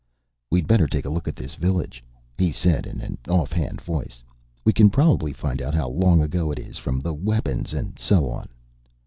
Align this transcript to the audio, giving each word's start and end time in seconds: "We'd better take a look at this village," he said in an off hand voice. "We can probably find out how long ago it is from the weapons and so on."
"We'd 0.49 0.65
better 0.65 0.87
take 0.87 1.05
a 1.05 1.11
look 1.11 1.27
at 1.27 1.35
this 1.35 1.53
village," 1.53 2.03
he 2.35 2.51
said 2.51 2.87
in 2.87 3.01
an 3.01 3.19
off 3.29 3.51
hand 3.53 3.81
voice. 3.81 4.23
"We 4.65 4.73
can 4.73 4.89
probably 4.89 5.31
find 5.31 5.61
out 5.61 5.75
how 5.75 5.89
long 5.89 6.23
ago 6.23 6.49
it 6.49 6.57
is 6.57 6.79
from 6.79 6.99
the 7.01 7.13
weapons 7.13 7.71
and 7.71 7.99
so 7.99 8.27
on." 8.31 8.49